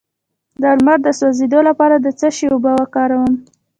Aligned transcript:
د 0.61 0.63
لمر 0.77 0.97
د 1.05 1.09
سوځیدو 1.19 1.59
لپاره 1.69 1.95
د 1.99 2.07
څه 2.19 2.27
شي 2.37 2.47
اوبه 2.53 2.71
وکاروم؟ 2.79 3.33